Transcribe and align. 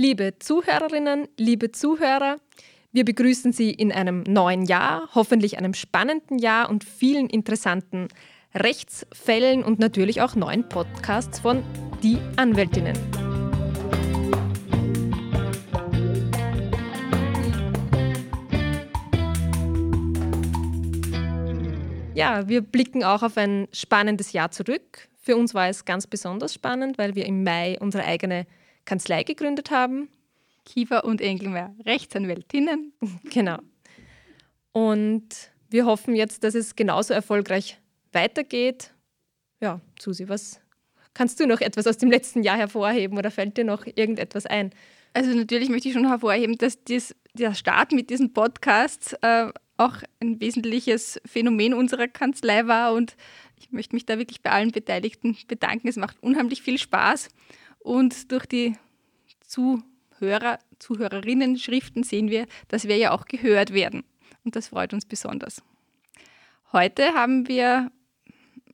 Liebe 0.00 0.34
Zuhörerinnen, 0.38 1.26
liebe 1.38 1.72
Zuhörer, 1.72 2.36
wir 2.92 3.04
begrüßen 3.04 3.52
Sie 3.52 3.72
in 3.72 3.90
einem 3.90 4.22
neuen 4.22 4.62
Jahr, 4.62 5.08
hoffentlich 5.12 5.58
einem 5.58 5.74
spannenden 5.74 6.38
Jahr 6.38 6.70
und 6.70 6.84
vielen 6.84 7.28
interessanten 7.28 8.06
Rechtsfällen 8.54 9.64
und 9.64 9.80
natürlich 9.80 10.20
auch 10.22 10.36
neuen 10.36 10.68
Podcasts 10.68 11.40
von 11.40 11.64
Die 12.00 12.18
Anwältinnen. 12.36 12.96
Ja, 22.14 22.46
wir 22.46 22.60
blicken 22.60 23.02
auch 23.02 23.24
auf 23.24 23.36
ein 23.36 23.66
spannendes 23.72 24.30
Jahr 24.30 24.52
zurück. 24.52 25.08
Für 25.20 25.36
uns 25.36 25.54
war 25.54 25.68
es 25.68 25.84
ganz 25.84 26.06
besonders 26.06 26.54
spannend, 26.54 26.98
weil 26.98 27.16
wir 27.16 27.26
im 27.26 27.42
Mai 27.42 27.76
unsere 27.80 28.04
eigene 28.04 28.46
Kanzlei 28.88 29.22
gegründet 29.22 29.70
haben. 29.70 30.08
Kiefer 30.64 31.04
und 31.04 31.20
Engelmeier, 31.20 31.74
Rechtsanwältinnen. 31.84 32.92
Genau. 33.30 33.58
Und 34.72 35.28
wir 35.68 35.84
hoffen 35.84 36.14
jetzt, 36.14 36.42
dass 36.44 36.54
es 36.54 36.74
genauso 36.74 37.12
erfolgreich 37.12 37.78
weitergeht. 38.12 38.92
Ja, 39.60 39.80
Susi, 40.00 40.28
was 40.28 40.60
kannst 41.12 41.38
du 41.40 41.46
noch 41.46 41.60
etwas 41.60 41.86
aus 41.86 41.98
dem 41.98 42.10
letzten 42.10 42.42
Jahr 42.42 42.56
hervorheben 42.56 43.18
oder 43.18 43.30
fällt 43.30 43.58
dir 43.58 43.64
noch 43.64 43.84
irgendetwas 43.86 44.46
ein? 44.46 44.70
Also 45.12 45.34
natürlich 45.34 45.68
möchte 45.68 45.88
ich 45.88 45.94
schon 45.94 46.08
hervorheben, 46.08 46.56
dass 46.56 46.82
dies, 46.84 47.14
der 47.34 47.54
Start 47.54 47.92
mit 47.92 48.08
diesen 48.08 48.32
Podcasts 48.32 49.14
äh, 49.20 49.50
auch 49.76 49.96
ein 50.20 50.40
wesentliches 50.40 51.20
Phänomen 51.26 51.74
unserer 51.74 52.08
Kanzlei 52.08 52.66
war 52.66 52.94
und 52.94 53.16
ich 53.56 53.70
möchte 53.70 53.94
mich 53.96 54.06
da 54.06 54.18
wirklich 54.18 54.42
bei 54.42 54.50
allen 54.50 54.70
Beteiligten 54.70 55.36
bedanken. 55.46 55.88
Es 55.88 55.96
macht 55.96 56.22
unheimlich 56.22 56.62
viel 56.62 56.78
Spaß 56.78 57.28
und 57.88 58.30
durch 58.30 58.44
die 58.44 58.76
Zuhörer, 59.40 60.58
Zuhörerinnen 60.78 61.56
Schriften 61.56 62.02
sehen 62.02 62.28
wir, 62.28 62.46
dass 62.68 62.86
wir 62.86 62.98
ja 62.98 63.12
auch 63.12 63.24
gehört 63.24 63.72
werden 63.72 64.04
und 64.44 64.56
das 64.56 64.68
freut 64.68 64.92
uns 64.92 65.06
besonders. 65.06 65.62
Heute 66.72 67.14
haben 67.14 67.48
wir 67.48 67.90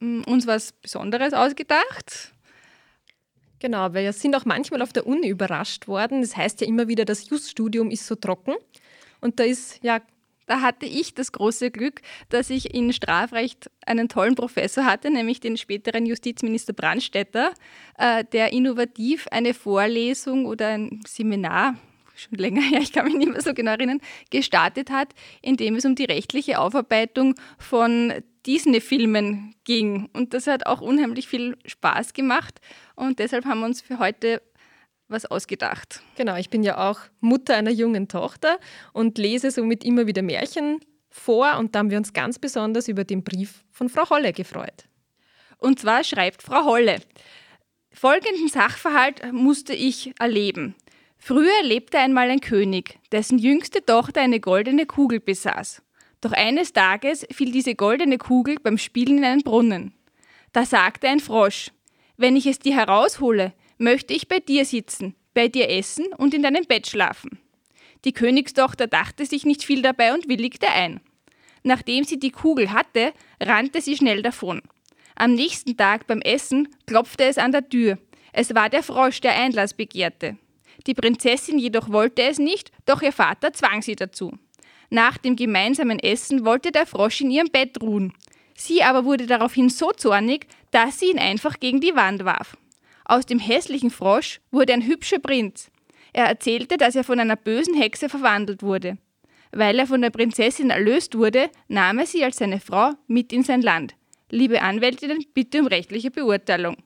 mm, 0.01 0.23
uns 0.23 0.49
was 0.49 0.73
Besonderes 0.73 1.33
ausgedacht. 1.33 2.33
Genau, 3.61 3.95
wir 3.95 4.13
sind 4.13 4.35
auch 4.35 4.45
manchmal 4.45 4.83
auf 4.83 4.93
der 4.93 5.07
Uni 5.07 5.29
überrascht 5.29 5.87
worden. 5.87 6.21
Das 6.21 6.37
heißt 6.37 6.61
ja 6.61 6.67
immer 6.67 6.89
wieder, 6.89 7.05
das 7.05 7.29
Juststudium 7.31 7.91
ist 7.91 8.07
so 8.07 8.17
trocken. 8.17 8.55
Und 9.21 9.39
da 9.39 9.45
ist 9.45 9.83
ja 9.83 10.01
da 10.47 10.61
hatte 10.61 10.87
ich 10.87 11.15
das 11.15 11.33
große 11.33 11.71
Glück, 11.71 12.01
dass 12.29 12.51
ich 12.51 12.75
in 12.75 12.93
Strafrecht 12.93 13.71
einen 13.87 14.09
tollen 14.09 14.35
Professor 14.35 14.85
hatte, 14.85 15.11
nämlich 15.11 15.41
den 15.41 15.57
späteren 15.57 16.07
Justizminister 16.07 16.73
Brandstätter, 16.73 17.53
äh, 17.99 18.25
der 18.33 18.53
innovativ 18.53 19.27
eine 19.31 19.55
Vorlesung 19.55 20.47
oder 20.47 20.69
ein 20.69 21.01
Seminar, 21.07 21.77
schon 22.15 22.39
länger 22.39 22.63
her, 22.63 22.79
ich 22.83 22.93
kann 22.93 23.07
mich 23.07 23.17
nicht 23.17 23.31
mehr 23.31 23.43
so 23.43 23.55
genau 23.55 23.73
erinnern, 23.73 24.01
gestartet 24.31 24.91
hat, 24.91 25.15
in 25.43 25.57
dem 25.57 25.77
es 25.77 25.85
um 25.85 25.95
die 25.95 26.05
rechtliche 26.05 26.59
Aufarbeitung 26.59 27.35
von 27.59 28.13
Disney-Filmen 28.47 29.55
ging. 29.65 30.11
Und 30.13 30.35
das 30.35 30.47
hat 30.47 30.67
auch 30.67 30.81
unheimlich 30.81 31.29
viel 31.29 31.57
Spaß 31.65 32.13
gemacht. 32.13 32.61
Und 32.95 33.19
deshalb 33.19 33.47
haben 33.47 33.61
wir 33.61 33.67
uns 33.67 33.81
für 33.81 33.99
heute 33.99 34.43
was 35.09 35.27
ausgedacht. 35.27 36.01
Genau, 36.17 36.37
ich 36.37 36.51
bin 36.51 36.63
ja 36.63 36.91
auch 36.91 37.01
Mutter 37.21 37.57
einer 37.57 37.71
jungen 37.71 38.09
Tochter 38.09 38.59
und 38.93 39.19
lese 39.19 39.51
somit 39.51 39.85
immer 39.85 40.07
wieder 40.07 40.23
Märchen 40.23 40.81
vor 41.11 41.59
und 41.59 41.75
da 41.75 41.81
haben 41.81 41.91
wir 41.91 41.99
uns 41.99 42.13
ganz 42.13 42.39
besonders 42.39 42.89
über 42.89 43.05
den 43.05 43.23
Brief 43.23 43.65
von 43.71 43.89
Frau 43.89 44.09
Holle 44.11 44.33
gefreut. 44.33 44.89
Und 45.59 45.79
zwar 45.79 46.05
schreibt 46.05 46.43
Frau 46.43 46.65
Holle, 46.65 47.01
folgenden 47.93 48.49
Sachverhalt 48.49 49.33
musste 49.33 49.75
ich 49.75 50.13
erleben. 50.19 50.75
Früher 51.17 51.63
lebte 51.63 51.99
einmal 51.99 52.29
ein 52.31 52.41
König, 52.41 52.99
dessen 53.13 53.39
jüngste 53.39 53.85
Tochter 53.85 54.21
eine 54.21 54.41
goldene 54.41 54.85
Kugel 54.85 55.21
besaß. 55.21 55.83
Doch 56.21 56.33
eines 56.33 56.73
Tages 56.73 57.27
fiel 57.31 57.53
diese 57.53 57.75
goldene 57.75 58.19
Kugel 58.19 58.57
beim 58.63 58.79
Spielen 58.79 59.19
in 59.19 59.25
einen 59.25 59.43
Brunnen. 59.43 59.95
Da 60.53 60.67
sagte 60.67 61.09
ein 61.09 61.21
Frosch, 61.21 61.71
wenn 62.17 62.37
ich 62.37 62.47
es 62.47 62.59
dir 62.59 62.75
heraushole, 62.75 63.53
möchte 63.79 64.15
ich 64.15 64.29
bei 64.29 64.41
dir 64.41 64.65
sitzen, 64.65 65.15
bei 65.35 65.49
dir 65.49 65.69
essen 65.69 66.07
und 66.17 66.35
in 66.35 66.43
deinem 66.43 66.65
Bett 66.65 66.87
schlafen. 66.87 67.39
Die 68.05 68.13
Königstochter 68.13 68.87
dachte 68.87 69.27
sich 69.27 69.45
nicht 69.45 69.65
viel 69.65 69.83
dabei 69.83 70.15
und 70.15 70.29
willigte 70.29 70.69
ein. 70.69 71.01
Nachdem 71.63 72.05
sie 72.05 72.19
die 72.19 72.31
Kugel 72.31 72.73
hatte, 72.73 73.13
rannte 73.41 73.81
sie 73.81 73.97
schnell 73.97 74.23
davon. 74.23 74.61
Am 75.17 75.35
nächsten 75.35 75.77
Tag 75.77 76.07
beim 76.07 76.21
Essen 76.21 76.69
klopfte 76.87 77.25
es 77.25 77.39
an 77.39 77.53
der 77.53 77.69
Tür. 77.69 77.99
Es 78.33 78.55
war 78.55 78.69
der 78.69 78.83
Frosch, 78.83 79.21
der 79.21 79.35
Einlass 79.37 79.75
begehrte. 79.75 80.37
Die 80.87 80.95
Prinzessin 80.95 81.59
jedoch 81.59 81.91
wollte 81.91 82.23
es 82.23 82.39
nicht, 82.39 82.73
doch 82.85 83.01
ihr 83.01 83.13
Vater 83.13 83.53
zwang 83.53 83.81
sie 83.81 83.97
dazu. 83.97 84.33
Nach 84.91 85.17
dem 85.17 85.37
gemeinsamen 85.37 85.99
Essen 85.99 86.45
wollte 86.45 86.73
der 86.73 86.87
Frosch 86.87 87.21
in 87.21 87.31
ihrem 87.31 87.49
Bett 87.51 87.81
ruhen. 87.81 88.13
Sie 88.57 88.83
aber 88.83 89.05
wurde 89.05 89.27
daraufhin 89.27 89.71
so 89.71 89.93
zornig, 89.93 90.47
dass 90.71 91.01
sie 91.01 91.11
ihn 91.11 91.19
einfach 91.19 91.59
gegen 91.59 91.81
die 91.81 91.97
Wand 91.97 92.25
warf. 92.25 92.57
Aus 93.05 93.27
dem 93.27 93.39
hässlichen 93.39 93.91
Frosch 93.91 94.41
wurde 94.51 94.73
ein 94.73 94.87
hübscher 94.87 95.19
Prinz. 95.19 95.71
Er 96.15 96.27
erzählte, 96.27 96.79
dass 96.79 96.97
er 96.97 97.05
von 97.05 97.21
einer 97.21 97.37
bösen 97.37 97.75
Hexe 97.75 98.09
verwandelt 98.09 98.63
wurde. 98.63 98.97
Weil 99.53 99.79
er 99.79 99.87
von 99.87 100.01
der 100.01 100.11
Prinzessin 100.11 100.71
erlöst 100.71 101.17
wurde, 101.17 101.51
nahm 101.69 101.99
er 101.99 102.07
sie 102.07 102.25
als 102.25 102.39
seine 102.39 102.61
Frau 102.61 102.93
mit 103.07 103.33
in 103.33 103.43
sein 103.43 103.63
Land. 103.63 103.95
Liebe 104.31 104.63
Anwältinnen, 104.63 105.25
bitte 105.35 105.61
um 105.61 105.67
rechtliche 105.67 106.11
Beurteilung. 106.11 106.77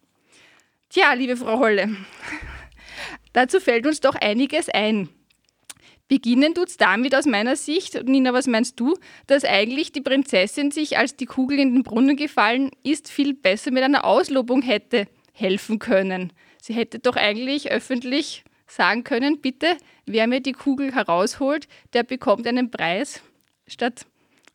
Tja, 0.90 1.12
liebe 1.12 1.36
Frau 1.36 1.58
Holle, 1.58 1.96
dazu 3.32 3.60
fällt 3.60 3.86
uns 3.86 4.00
doch 4.00 4.14
einiges 4.16 4.68
ein. 4.68 5.08
Beginnen 6.08 6.54
tut's 6.54 6.78
damit 6.78 7.14
aus 7.14 7.26
meiner 7.26 7.54
Sicht, 7.54 8.02
Nina, 8.04 8.32
was 8.32 8.46
meinst 8.46 8.80
du, 8.80 8.96
dass 9.26 9.44
eigentlich 9.44 9.92
die 9.92 10.00
Prinzessin 10.00 10.70
sich, 10.70 10.96
als 10.96 11.16
die 11.16 11.26
Kugel 11.26 11.58
in 11.58 11.74
den 11.74 11.82
Brunnen 11.82 12.16
gefallen 12.16 12.70
ist, 12.82 13.10
viel 13.10 13.34
besser 13.34 13.70
mit 13.70 13.82
einer 13.82 14.04
Auslobung 14.04 14.62
hätte 14.62 15.06
helfen 15.38 15.78
können. 15.78 16.32
Sie 16.60 16.74
hätte 16.74 16.98
doch 16.98 17.16
eigentlich 17.16 17.70
öffentlich 17.70 18.44
sagen 18.66 19.04
können, 19.04 19.40
bitte, 19.40 19.76
wer 20.06 20.26
mir 20.26 20.40
die 20.40 20.52
Kugel 20.52 20.94
herausholt, 20.94 21.68
der 21.92 22.02
bekommt 22.02 22.46
einen 22.46 22.70
Preis, 22.70 23.22
statt 23.66 24.06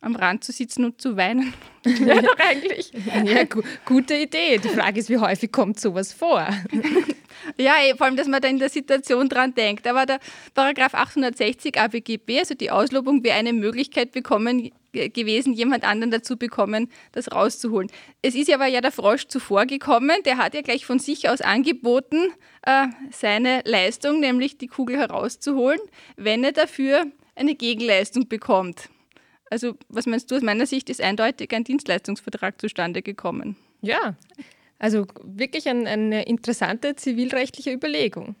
am 0.04 0.16
Rand 0.16 0.44
zu 0.44 0.52
sitzen 0.52 0.84
und 0.84 1.00
zu 1.00 1.16
weinen. 1.16 1.52
ja, 1.84 2.20
doch 2.20 2.38
eigentlich. 2.38 2.92
Ja, 3.24 3.44
gu 3.44 3.62
gute 3.84 4.14
Idee. 4.14 4.58
Die 4.58 4.68
Frage 4.68 5.00
ist, 5.00 5.08
wie 5.08 5.18
häufig 5.18 5.50
kommt 5.52 5.80
sowas 5.80 6.12
vor? 6.12 6.46
ja, 7.58 7.74
eh, 7.82 7.94
vor 7.96 8.06
allem, 8.06 8.16
dass 8.16 8.28
man 8.28 8.40
da 8.40 8.48
in 8.48 8.58
der 8.58 8.68
Situation 8.68 9.28
dran 9.28 9.54
denkt. 9.54 9.86
Aber 9.86 10.06
der 10.06 10.20
Paragraph 10.54 10.94
860 10.94 11.78
ABGB, 11.78 12.38
also 12.38 12.54
die 12.54 12.70
Auslobung, 12.70 13.24
wäre 13.24 13.36
eine 13.36 13.52
Möglichkeit 13.52 14.12
bekommen 14.12 14.70
gewesen, 14.92 15.52
jemand 15.52 15.84
anderen 15.84 16.10
dazu 16.10 16.36
bekommen, 16.36 16.88
das 17.12 17.32
rauszuholen. 17.32 17.90
Es 18.22 18.34
ist 18.34 18.50
aber 18.52 18.66
ja 18.66 18.80
der 18.80 18.92
Frosch 18.92 19.26
zuvor 19.26 19.66
gekommen, 19.66 20.16
der 20.24 20.38
hat 20.38 20.54
ja 20.54 20.62
gleich 20.62 20.86
von 20.86 21.00
sich 21.00 21.28
aus 21.28 21.40
angeboten, 21.40 22.32
äh, 22.62 22.86
seine 23.10 23.62
Leistung, 23.64 24.20
nämlich 24.20 24.56
die 24.56 24.68
Kugel 24.68 24.96
herauszuholen, 24.96 25.80
wenn 26.16 26.44
er 26.44 26.52
dafür 26.52 27.06
eine 27.34 27.56
Gegenleistung 27.56 28.28
bekommt. 28.28 28.88
Also, 29.54 29.76
was 29.88 30.06
meinst 30.06 30.32
du? 30.32 30.34
Aus 30.34 30.42
meiner 30.42 30.66
Sicht 30.66 30.90
ist 30.90 31.00
eindeutig 31.00 31.54
ein 31.54 31.62
Dienstleistungsvertrag 31.62 32.60
zustande 32.60 33.02
gekommen. 33.02 33.54
Ja, 33.82 34.16
also 34.80 35.06
wirklich 35.22 35.68
ein, 35.68 35.86
eine 35.86 36.24
interessante 36.24 36.96
zivilrechtliche 36.96 37.72
Überlegung. 37.72 38.34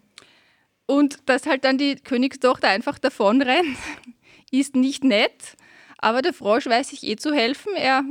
Und 0.86 1.20
dass 1.26 1.46
halt 1.46 1.64
dann 1.64 1.78
die 1.78 1.94
Königstochter 1.94 2.68
einfach 2.68 2.98
davonrennt, 2.98 3.78
ist 4.50 4.74
nicht 4.74 5.04
nett. 5.04 5.54
Aber 5.98 6.20
der 6.20 6.32
Frosch 6.32 6.66
weiß 6.66 6.88
sich 6.88 7.04
eh 7.04 7.14
zu 7.14 7.32
helfen. 7.32 7.76
Er 7.76 8.02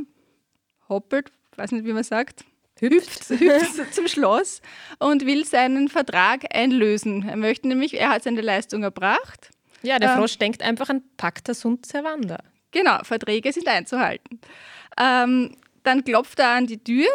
hoppelt, 0.88 1.30
weiß 1.58 1.74
nicht, 1.74 1.84
wie 1.84 1.91
man 1.91 2.06
sagt, 2.06 2.46
hüpft, 2.80 3.31
hüpft 3.31 3.94
zum 3.94 4.08
Schloss 4.08 4.62
und 4.97 5.25
will 5.25 5.44
seinen 5.44 5.90
Vertrag 5.90 6.56
einlösen. 6.56 7.28
Er 7.28 7.35
möchte 7.35 7.68
nämlich, 7.68 8.00
er 8.00 8.12
hat 8.12 8.24
seine 8.24 8.40
Leistung 8.40 8.81
erbracht. 8.84 9.49
Ja, 9.82 9.99
der 9.99 10.11
ähm, 10.11 10.20
Frosch 10.20 10.35
ähm, 10.35 10.40
denkt 10.40 10.64
einfach 10.64 10.88
an 10.88 11.03
Pacta 11.17 11.53
sunt 11.53 11.85
servanda. 11.85 12.38
Genau, 12.73 13.03
Verträge 13.03 13.53
sind 13.53 13.67
einzuhalten. 13.67 14.41
Ähm, 14.99 15.55
dann 15.84 16.03
klopft 16.03 16.40
er 16.40 16.49
an 16.49 16.67
die 16.67 16.84
Tür. 16.84 17.08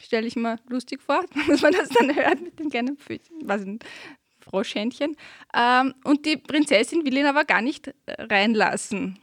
Stelle 0.00 0.26
ich 0.26 0.36
mir 0.36 0.58
lustig 0.68 1.02
vor, 1.02 1.24
dass 1.48 1.62
man 1.62 1.72
das 1.72 1.88
dann 1.88 2.14
hört 2.14 2.40
mit 2.40 2.58
dem 2.58 2.70
kleinen 2.70 2.96
was 3.42 3.62
ein 3.62 3.80
Froschhändchen. 4.40 5.16
Ähm, 5.54 5.94
und 6.04 6.26
die 6.26 6.36
Prinzessin 6.36 7.04
will 7.04 7.16
ihn 7.16 7.26
aber 7.26 7.44
gar 7.44 7.62
nicht 7.62 7.92
reinlassen. 8.06 9.18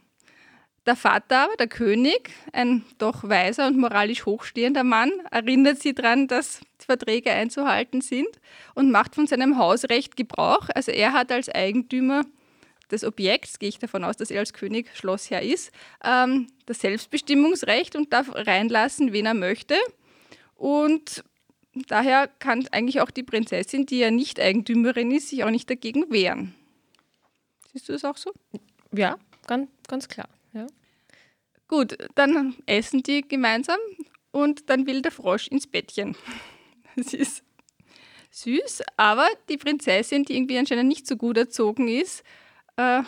Der 0.86 0.96
Vater 0.96 1.44
aber, 1.44 1.56
der 1.56 1.68
König, 1.68 2.30
ein 2.52 2.82
doch 2.96 3.22
weiser 3.28 3.66
und 3.66 3.76
moralisch 3.76 4.24
hochstehender 4.24 4.84
Mann, 4.84 5.12
erinnert 5.30 5.80
sie 5.80 5.94
daran, 5.94 6.28
dass 6.28 6.62
Verträge 6.78 7.30
einzuhalten 7.30 8.00
sind 8.00 8.40
und 8.74 8.90
macht 8.90 9.14
von 9.14 9.26
seinem 9.26 9.58
Hausrecht 9.58 10.16
Gebrauch. 10.16 10.68
Also 10.74 10.90
er 10.90 11.12
hat 11.12 11.30
als 11.30 11.50
Eigentümer 11.50 12.22
des 12.90 13.04
Objekts, 13.04 13.58
gehe 13.58 13.68
ich 13.68 13.78
davon 13.78 14.04
aus, 14.04 14.16
dass 14.16 14.30
er 14.30 14.40
als 14.40 14.52
König 14.52 14.94
Schlossherr 14.96 15.42
ist, 15.42 15.72
ähm, 16.04 16.48
das 16.66 16.80
Selbstbestimmungsrecht 16.80 17.96
und 17.96 18.12
darf 18.12 18.30
reinlassen, 18.34 19.12
wen 19.12 19.26
er 19.26 19.34
möchte. 19.34 19.76
Und 20.54 21.24
daher 21.86 22.28
kann 22.38 22.66
eigentlich 22.72 23.00
auch 23.00 23.10
die 23.10 23.22
Prinzessin, 23.22 23.86
die 23.86 23.98
ja 23.98 24.10
nicht 24.10 24.40
Eigentümerin 24.40 25.10
ist, 25.10 25.28
sich 25.28 25.44
auch 25.44 25.50
nicht 25.50 25.70
dagegen 25.70 26.10
wehren. 26.10 26.54
Siehst 27.72 27.88
du 27.88 27.92
das 27.92 28.04
auch 28.04 28.16
so? 28.16 28.32
Ja, 28.92 29.18
ganz, 29.46 29.70
ganz 29.86 30.08
klar. 30.08 30.28
Ja. 30.52 30.66
Gut, 31.68 31.96
dann 32.14 32.56
essen 32.66 33.02
die 33.02 33.22
gemeinsam 33.22 33.78
und 34.30 34.70
dann 34.70 34.86
will 34.86 35.02
der 35.02 35.12
Frosch 35.12 35.48
ins 35.48 35.66
Bettchen. 35.66 36.16
Das 36.96 37.14
ist 37.14 37.44
süß, 38.32 38.82
aber 38.96 39.28
die 39.48 39.56
Prinzessin, 39.56 40.24
die 40.24 40.36
irgendwie 40.36 40.58
anscheinend 40.58 40.88
nicht 40.88 41.06
so 41.06 41.16
gut 41.16 41.36
erzogen 41.36 41.86
ist, 41.86 42.24
äh, 42.78 43.02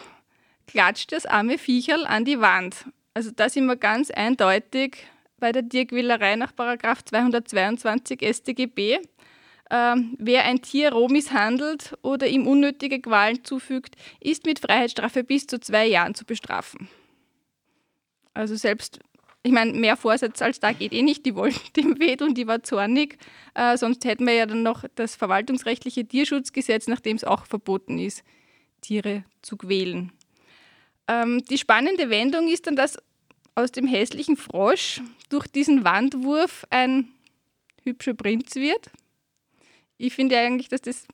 klatscht 0.66 1.12
das 1.12 1.24
arme 1.24 1.56
Viecherl 1.56 2.06
an 2.06 2.26
die 2.26 2.40
Wand. 2.40 2.84
Also 3.14 3.30
da 3.34 3.48
sind 3.48 3.66
wir 3.66 3.76
ganz 3.76 4.10
eindeutig 4.10 4.98
bei 5.38 5.52
der 5.52 5.66
Tierquälerei 5.66 6.36
nach 6.36 6.52
222 6.52 8.20
StGB. 8.22 8.98
Ähm, 9.72 10.16
wer 10.18 10.44
ein 10.44 10.62
Tier 10.62 10.92
roh 10.92 11.08
misshandelt 11.08 11.96
oder 12.02 12.26
ihm 12.26 12.46
unnötige 12.46 13.00
Qualen 13.00 13.44
zufügt, 13.44 13.94
ist 14.20 14.44
mit 14.44 14.58
Freiheitsstrafe 14.58 15.24
bis 15.24 15.46
zu 15.46 15.60
zwei 15.60 15.86
Jahren 15.86 16.14
zu 16.14 16.24
bestrafen. 16.24 16.88
Also 18.34 18.56
selbst, 18.56 18.98
ich 19.42 19.52
meine, 19.52 19.72
mehr 19.72 19.96
Vorsatz 19.96 20.42
als 20.42 20.58
da 20.58 20.72
geht 20.72 20.92
eh 20.92 21.02
nicht. 21.02 21.24
Die 21.24 21.36
wollten 21.36 21.60
dem 21.76 22.00
weh 22.00 22.16
und 22.20 22.36
die 22.36 22.48
war 22.48 22.62
zornig. 22.62 23.18
Äh, 23.54 23.76
sonst 23.76 24.04
hätten 24.04 24.26
wir 24.26 24.34
ja 24.34 24.46
dann 24.46 24.64
noch 24.64 24.84
das 24.96 25.14
verwaltungsrechtliche 25.14 26.04
Tierschutzgesetz, 26.04 26.88
nachdem 26.88 27.16
es 27.16 27.24
auch 27.24 27.46
verboten 27.46 27.98
ist, 27.98 28.24
Tiere 28.80 29.24
zu 29.42 29.56
quälen. 29.56 30.12
Ähm, 31.08 31.44
die 31.44 31.58
spannende 31.58 32.10
Wendung 32.10 32.48
ist 32.48 32.66
dann, 32.66 32.76
dass 32.76 32.98
aus 33.54 33.72
dem 33.72 33.86
hässlichen 33.86 34.36
Frosch 34.36 35.00
durch 35.28 35.46
diesen 35.46 35.84
Wandwurf 35.84 36.64
ein 36.70 37.08
hübscher 37.82 38.14
Prinz 38.14 38.54
wird. 38.54 38.90
Ich 39.96 40.14
finde 40.14 40.38
eigentlich, 40.38 40.68
dass 40.68 40.82
das 40.82 41.06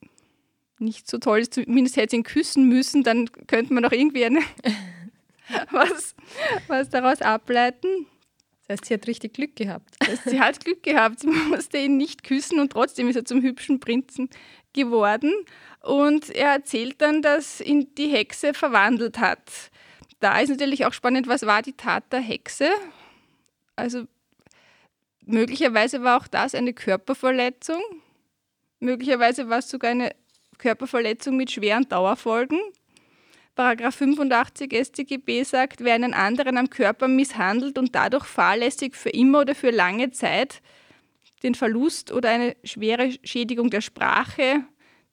nicht 0.78 1.08
so 1.10 1.18
toll 1.18 1.40
ist. 1.40 1.54
Zumindest 1.54 1.96
hätte 1.96 2.10
sie 2.10 2.16
ihn 2.16 2.22
küssen 2.22 2.68
müssen, 2.68 3.02
dann 3.02 3.30
könnte 3.46 3.72
man 3.72 3.84
auch 3.84 3.92
irgendwie 3.92 4.24
eine 4.24 4.40
was, 5.70 6.14
was 6.68 6.90
daraus 6.90 7.22
ableiten. 7.22 8.06
Das 8.66 8.80
heißt, 8.80 8.84
sie 8.86 8.94
hat 8.94 9.06
richtig 9.06 9.34
Glück 9.34 9.54
gehabt. 9.54 9.96
Sie 10.24 10.40
hat 10.40 10.64
Glück 10.64 10.82
gehabt. 10.82 11.20
Sie 11.20 11.28
musste 11.28 11.78
ihn 11.78 11.96
nicht 11.96 12.24
küssen 12.24 12.58
und 12.58 12.72
trotzdem 12.72 13.08
ist 13.08 13.16
er 13.16 13.24
zum 13.24 13.42
hübschen 13.42 13.78
Prinzen 13.78 14.28
geworden. 14.76 15.32
Und 15.80 16.30
er 16.30 16.50
erzählt 16.50 17.00
dann, 17.02 17.22
dass 17.22 17.60
ihn 17.60 17.92
die 17.96 18.08
Hexe 18.08 18.54
verwandelt 18.54 19.18
hat. 19.18 19.50
Da 20.20 20.38
ist 20.38 20.50
natürlich 20.50 20.86
auch 20.86 20.92
spannend, 20.92 21.26
was 21.26 21.44
war 21.44 21.62
die 21.62 21.72
Tat 21.72 22.12
der 22.12 22.20
Hexe? 22.20 22.70
Also 23.74 24.04
möglicherweise 25.24 26.02
war 26.02 26.20
auch 26.20 26.28
das 26.28 26.54
eine 26.54 26.72
Körperverletzung. 26.72 27.82
Möglicherweise 28.78 29.48
war 29.48 29.58
es 29.58 29.68
sogar 29.68 29.90
eine 29.90 30.14
Körperverletzung 30.58 31.36
mit 31.36 31.50
schweren 31.50 31.88
Dauerfolgen. 31.88 32.58
Paragraph 33.54 33.96
85 33.96 34.72
StGB 34.74 35.42
sagt, 35.42 35.82
wer 35.82 35.94
einen 35.94 36.12
anderen 36.12 36.58
am 36.58 36.68
Körper 36.68 37.08
misshandelt 37.08 37.78
und 37.78 37.94
dadurch 37.94 38.24
fahrlässig 38.24 38.94
für 38.94 39.08
immer 39.10 39.40
oder 39.40 39.54
für 39.54 39.70
lange 39.70 40.10
Zeit 40.10 40.60
den 41.42 41.54
Verlust 41.54 42.12
oder 42.12 42.30
eine 42.30 42.56
schwere 42.64 43.12
Schädigung 43.22 43.70
der 43.70 43.80
Sprache, 43.80 44.64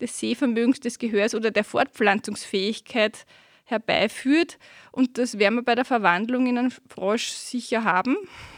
des 0.02 0.20
Sehvermögens, 0.20 0.80
des 0.80 1.00
Gehörs 1.00 1.34
oder 1.34 1.52
der 1.52 1.64
Fortpflanzungsfähigkeit 1.64 3.26
herbeiführt. 3.66 4.60
Und 4.92 5.18
das 5.18 5.40
werden 5.40 5.56
wir 5.56 5.64
bei 5.64 5.76
der 5.76 5.86
Verwandlung 5.86 6.48
in 6.48 6.58
einen 6.58 6.74
Frosch 6.90 7.30
sicher 7.30 7.84
haben, 7.84 8.18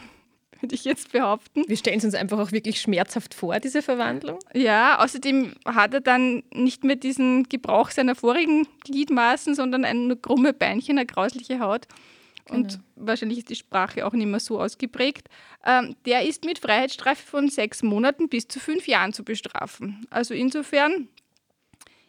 würde 0.59 0.75
ich 0.75 0.85
jetzt 0.85 1.11
behaupten. 1.11 1.63
Wir 1.67 1.77
stellen 1.77 1.99
es 1.99 2.05
uns 2.05 2.15
einfach 2.15 2.39
auch 2.39 2.51
wirklich 2.51 2.81
schmerzhaft 2.81 3.33
vor, 3.33 3.59
diese 3.59 3.81
Verwandlung. 3.81 4.39
Ja, 4.53 4.99
außerdem 5.03 5.53
hat 5.65 5.93
er 5.93 6.01
dann 6.01 6.43
nicht 6.53 6.83
mehr 6.83 6.95
diesen 6.95 7.43
Gebrauch 7.43 7.91
seiner 7.91 8.15
vorigen 8.15 8.67
Gliedmaßen, 8.83 9.53
sondern 9.53 9.85
ein 9.85 10.19
krumme 10.21 10.53
Beinchen, 10.53 10.97
eine 10.97 11.05
grausliche 11.05 11.59
Haut. 11.59 11.87
Und 12.49 12.73
genau. 12.73 12.83
wahrscheinlich 12.95 13.39
ist 13.39 13.49
die 13.49 13.55
Sprache 13.55 14.05
auch 14.05 14.13
nicht 14.13 14.27
mehr 14.27 14.39
so 14.39 14.59
ausgeprägt. 14.59 15.29
Ähm, 15.65 15.95
der 16.05 16.27
ist 16.27 16.45
mit 16.45 16.59
Freiheitsstrafe 16.59 17.25
von 17.25 17.49
sechs 17.49 17.81
Monaten 17.81 18.29
bis 18.29 18.47
zu 18.47 18.59
fünf 18.59 18.87
Jahren 18.87 19.13
zu 19.13 19.23
bestrafen. 19.23 20.05
Also 20.11 20.33
insofern 20.33 21.09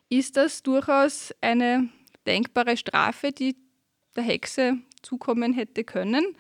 ist 0.08 0.36
das 0.36 0.62
durchaus 0.62 1.34
eine 1.40 1.88
denkbare 2.26 2.76
Strafe, 2.76 3.32
die 3.32 3.56
der 4.14 4.24
Hexe 4.24 4.78
zukommen 5.02 5.52
hätte 5.52 5.84
können. 5.84 6.36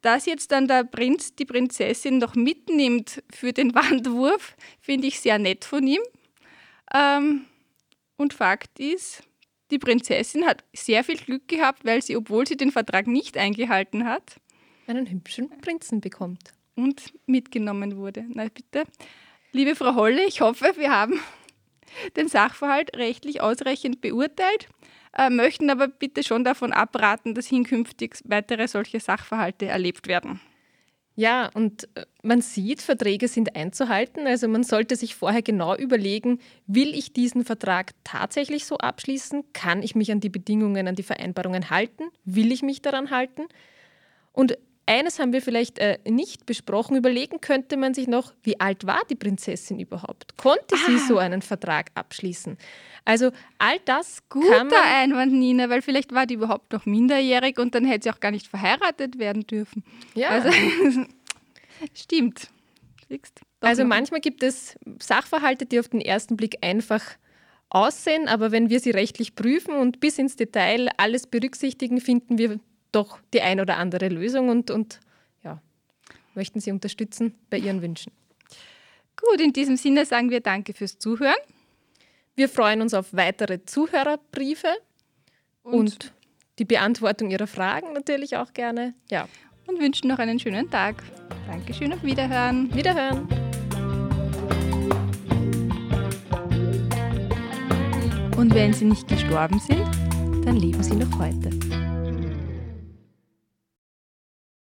Dass 0.00 0.26
jetzt 0.26 0.52
dann 0.52 0.66
der 0.66 0.84
Prinz 0.84 1.34
die 1.34 1.44
Prinzessin 1.44 2.18
noch 2.18 2.34
mitnimmt 2.34 3.22
für 3.30 3.52
den 3.52 3.74
Wandwurf, 3.74 4.56
finde 4.80 5.08
ich 5.08 5.20
sehr 5.20 5.38
nett 5.38 5.64
von 5.64 5.86
ihm. 5.86 6.02
Ähm, 6.94 7.46
und 8.16 8.32
Fakt 8.32 8.78
ist, 8.78 9.22
die 9.70 9.78
Prinzessin 9.78 10.46
hat 10.46 10.64
sehr 10.72 11.04
viel 11.04 11.16
Glück 11.16 11.48
gehabt, 11.48 11.84
weil 11.84 12.02
sie, 12.02 12.16
obwohl 12.16 12.46
sie 12.46 12.56
den 12.56 12.72
Vertrag 12.72 13.06
nicht 13.06 13.36
eingehalten 13.36 14.04
hat, 14.04 14.36
einen 14.86 15.08
hübschen 15.08 15.50
Prinzen 15.60 16.00
bekommt. 16.00 16.52
Und 16.76 17.12
mitgenommen 17.26 17.96
wurde. 17.96 18.24
Na 18.28 18.46
bitte. 18.48 18.84
Liebe 19.52 19.74
Frau 19.74 19.94
Holle, 19.94 20.24
ich 20.24 20.40
hoffe, 20.40 20.72
wir 20.76 20.90
haben 20.90 21.20
den 22.16 22.28
Sachverhalt 22.28 22.96
rechtlich 22.96 23.40
ausreichend 23.40 24.00
beurteilt 24.00 24.68
äh, 25.16 25.30
möchten 25.30 25.70
aber 25.70 25.88
bitte 25.88 26.22
schon 26.22 26.44
davon 26.44 26.72
abraten, 26.72 27.34
dass 27.34 27.46
hinkünftig 27.46 28.16
weitere 28.24 28.68
solche 28.68 29.00
Sachverhalte 29.00 29.66
erlebt 29.66 30.06
werden. 30.06 30.40
Ja, 31.20 31.50
und 31.52 31.86
äh, 31.96 32.06
man 32.22 32.40
sieht, 32.40 32.80
Verträge 32.80 33.28
sind 33.28 33.54
einzuhalten. 33.54 34.26
Also 34.26 34.48
man 34.48 34.62
sollte 34.62 34.96
sich 34.96 35.14
vorher 35.14 35.42
genau 35.42 35.76
überlegen, 35.76 36.38
will 36.66 36.94
ich 36.94 37.12
diesen 37.12 37.44
Vertrag 37.44 37.90
tatsächlich 38.04 38.64
so 38.64 38.78
abschließen? 38.78 39.44
Kann 39.52 39.82
ich 39.82 39.94
mich 39.94 40.10
an 40.10 40.20
die 40.20 40.30
Bedingungen, 40.30 40.88
an 40.88 40.94
die 40.94 41.02
Vereinbarungen 41.02 41.68
halten? 41.68 42.04
Will 42.24 42.50
ich 42.50 42.62
mich 42.62 42.80
daran 42.80 43.10
halten? 43.10 43.42
Und 44.32 44.56
eines 44.90 45.20
haben 45.20 45.32
wir 45.32 45.40
vielleicht 45.40 45.78
äh, 45.78 45.98
nicht 46.08 46.46
besprochen. 46.46 46.96
Überlegen 46.96 47.40
könnte 47.40 47.76
man 47.76 47.94
sich 47.94 48.08
noch, 48.08 48.34
wie 48.42 48.58
alt 48.58 48.86
war 48.86 49.00
die 49.08 49.14
Prinzessin 49.14 49.78
überhaupt? 49.78 50.36
Konnte 50.36 50.74
ah. 50.74 50.86
sie 50.86 50.98
so 50.98 51.18
einen 51.18 51.42
Vertrag 51.42 51.90
abschließen? 51.94 52.58
Also 53.04 53.30
all 53.58 53.78
das 53.84 54.18
Guter 54.28 54.64
man 54.64 54.74
Einwand, 54.74 55.32
Nina, 55.32 55.70
weil 55.70 55.80
vielleicht 55.80 56.12
war 56.12 56.26
die 56.26 56.34
überhaupt 56.34 56.72
noch 56.72 56.86
minderjährig 56.86 57.58
und 57.58 57.74
dann 57.74 57.84
hätte 57.84 58.04
sie 58.04 58.10
auch 58.10 58.18
gar 58.18 58.32
nicht 58.32 58.48
verheiratet 58.48 59.18
werden 59.20 59.46
dürfen. 59.46 59.84
Ja. 60.14 60.30
Also, 60.30 60.50
stimmt. 61.94 62.48
Also 63.60 63.84
manchmal 63.84 64.20
gibt 64.20 64.42
es 64.42 64.76
Sachverhalte, 64.98 65.66
die 65.66 65.78
auf 65.78 65.88
den 65.88 66.00
ersten 66.00 66.36
Blick 66.36 66.58
einfach 66.62 67.02
aussehen, 67.68 68.26
aber 68.26 68.50
wenn 68.50 68.70
wir 68.70 68.80
sie 68.80 68.90
rechtlich 68.90 69.36
prüfen 69.36 69.74
und 69.74 70.00
bis 70.00 70.18
ins 70.18 70.34
Detail 70.34 70.88
alles 70.96 71.28
berücksichtigen, 71.28 72.00
finden 72.00 72.38
wir 72.38 72.58
doch 72.92 73.18
die 73.32 73.42
ein 73.42 73.60
oder 73.60 73.76
andere 73.76 74.08
Lösung 74.08 74.48
und, 74.48 74.70
und 74.70 75.00
ja, 75.42 75.60
möchten 76.34 76.60
Sie 76.60 76.70
unterstützen 76.70 77.34
bei 77.50 77.58
Ihren 77.58 77.82
Wünschen. 77.82 78.12
Gut, 79.16 79.40
in 79.40 79.52
diesem 79.52 79.76
Sinne 79.76 80.06
sagen 80.06 80.30
wir 80.30 80.40
Danke 80.40 80.72
fürs 80.72 80.98
Zuhören. 80.98 81.34
Wir 82.34 82.48
freuen 82.48 82.80
uns 82.80 82.94
auf 82.94 83.12
weitere 83.12 83.64
Zuhörerbriefe 83.64 84.74
und, 85.62 85.74
und 85.74 86.12
die 86.58 86.64
Beantwortung 86.64 87.30
Ihrer 87.30 87.46
Fragen 87.46 87.92
natürlich 87.92 88.36
auch 88.36 88.52
gerne. 88.52 88.94
Ja. 89.10 89.28
Und 89.66 89.78
wünschen 89.78 90.08
noch 90.08 90.18
einen 90.18 90.38
schönen 90.38 90.70
Tag. 90.70 91.02
Dankeschön, 91.46 91.92
auf 91.92 92.02
Wiederhören. 92.02 92.74
Wiederhören. 92.74 93.28
Und 98.36 98.54
wenn 98.54 98.72
Sie 98.72 98.86
nicht 98.86 99.06
gestorben 99.06 99.60
sind, 99.60 99.84
dann 100.46 100.56
leben 100.56 100.82
Sie 100.82 100.94
noch 100.94 101.18
heute. 101.18 101.50